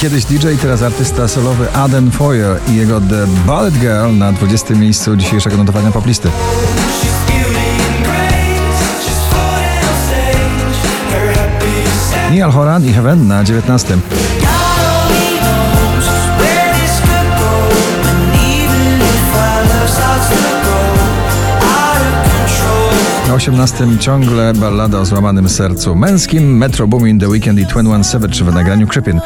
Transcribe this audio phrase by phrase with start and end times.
[0.00, 4.74] Kiedyś DJ, teraz artysta solowy Aden Foyer i jego The Ballet Girl na 20.
[4.74, 6.30] miejscu dzisiejszego notowania poplisty.
[12.32, 13.98] Niall Horan i Heaven na 19.
[23.28, 28.44] Na 18 ciągle ballada o złamanym sercu męskim, Metro Boomin, The Weekend i 21 Savage
[28.44, 29.20] w nagraniu Creepin.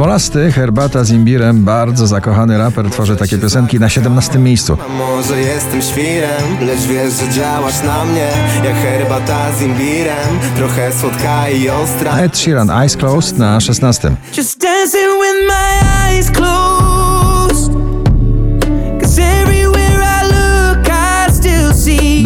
[0.00, 4.76] Smolasty, herbata z imbirem, bardzo zakochany raper tworzy takie piosenki na 17 miejscu.
[4.86, 8.28] A może jestem świrem, lecz wiesz, że działasz na mnie
[8.64, 14.16] Jak herbata z imbirem, trochę słodka i ostra Ed Sheeran, Eyes Closed na 16.
[14.36, 16.69] Just dancing with my eyes closed.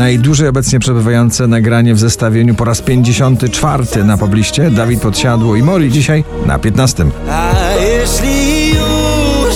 [0.05, 5.91] Najdłużej obecnie przebywające nagranie w zestawieniu po raz 54 na pobliście Dawid Podsiadło i Mori
[5.91, 7.05] dzisiaj na 15.
[7.31, 9.55] A jeśli już,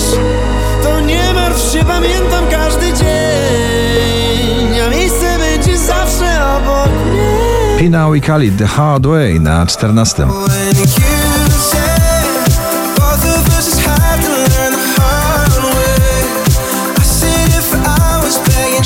[0.83, 8.21] to nie martw się, pamiętam każdy dzień A miejsce będzie zawsze obok mnie Pinał i
[8.21, 10.27] Khalid The Hard Way na 14.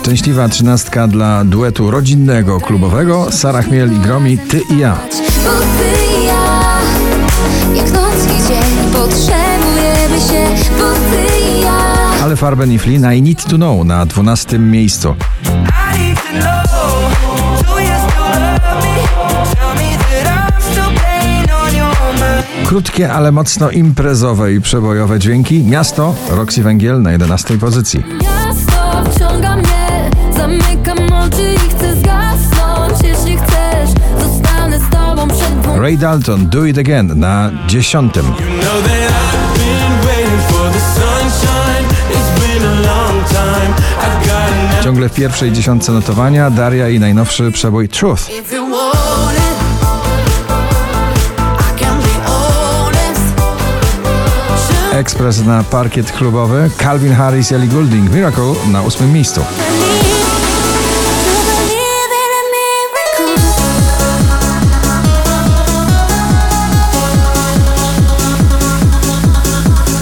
[0.04, 4.98] Szczęśliwa trzynastka dla duetu rodzinnego, klubowego Sara Chmiel i Gromi Ty i ja.
[5.44, 6.80] Bo ty i ja,
[7.76, 11.78] jak noc i dzień, potrzebujemy się, bo ty i ja.
[12.23, 15.16] Ale Farben i Flynn I Need To Know na 12 miejscu.
[22.66, 25.64] Krótkie, ale mocno imprezowe i przebojowe dźwięki.
[25.64, 28.04] Miasto, Roxy Węgiel na 11 pozycji.
[28.22, 29.33] Miasto
[30.44, 32.94] zamykam oczy i chcę zgasnąć.
[33.03, 35.77] Jeśli chcesz, zostanę z tobą przed.
[35.77, 38.13] Ray Dalton Do It Again na 10.
[38.13, 44.77] Know that I've been waiting for the sunshine It's been a long time I got
[44.77, 48.23] an Ciągle w pierwszej dziesiątce notowania Daria i najnowszy przebój Truth.
[54.93, 56.70] Ekspres na parkiet klubowy.
[56.77, 59.42] Calvin Harris i Ellie Goulding Miracle na ósmym miejscu.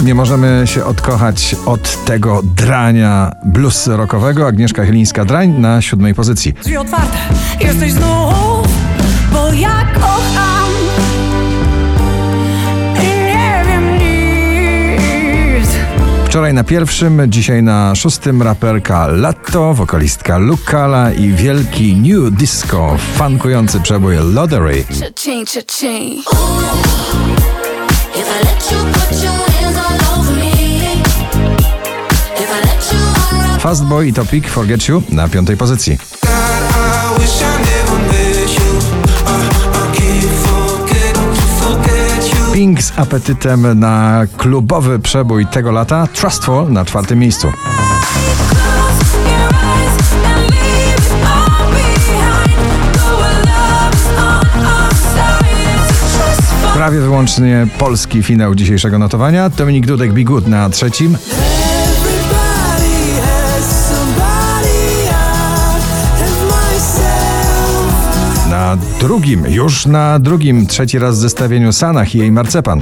[0.02, 4.48] Nie możemy się odkochać od tego drania blues rockowego.
[4.48, 6.54] Agnieszka Chylińska-Drań na siódmej pozycji.
[6.54, 7.18] Drzwi otwarte,
[7.60, 8.68] jesteś znów,
[9.34, 10.72] bo ja kocham.
[12.96, 15.70] I nie wiem nic.
[16.26, 23.80] Wczoraj na pierwszym, dzisiaj na szóstym raperka Latto, wokalistka Lukala i wielki new disco, fankujący
[23.80, 24.84] przebój Lottery.
[24.84, 26.20] Cha-ching, cha-ching.
[28.16, 29.01] If I let you put
[33.62, 35.98] Fastboy i Topik Forget You na piątej pozycji.
[42.54, 47.48] Pink z apetytem na klubowy przebój tego lata Trustful na czwartym miejscu.
[56.74, 59.50] Prawie wyłącznie polski finał dzisiejszego notowania.
[59.50, 61.18] Dominik Dudek Good na trzecim.
[69.02, 72.82] Drugim, już na drugim, trzeci raz w zestawieniu Sanach i jej Marcepan.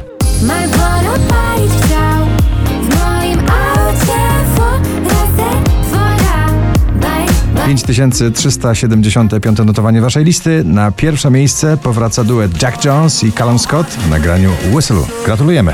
[4.56, 5.50] Fotosy
[5.90, 6.48] twoja
[6.94, 10.64] Bye, bye 5375 notowanie waszej listy.
[10.66, 15.04] Na pierwsze miejsce powraca duet Jack Jones i Callum Scott w nagraniu Whistle.
[15.26, 15.74] Gratulujemy.